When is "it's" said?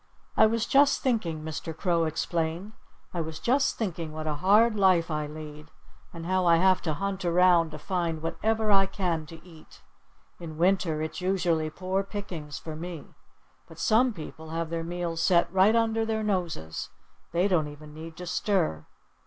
11.03-11.21